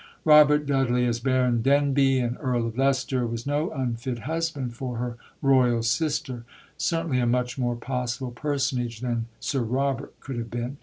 Robert 0.25 0.65
Dudley 0.65 1.05
as 1.05 1.19
Baron 1.19 1.61
Denbigh 1.61 2.17
and 2.25 2.35
Earl 2.39 2.65
of 2.65 2.75
Leicester 2.75 3.27
was 3.27 3.45
no 3.45 3.69
unfit 3.69 4.21
husband 4.21 4.73
for 4.73 4.97
her 4.97 5.15
"Royal 5.43 5.83
sister"; 5.83 6.43
certainly 6.75 7.19
a 7.19 7.27
much 7.27 7.59
more 7.59 7.75
possible 7.75 8.31
personage 8.31 9.01
than 9.01 9.27
"Sir 9.39 9.61
Robert" 9.61 10.19
could 10.19 10.37
have 10.37 10.49
been. 10.49 10.77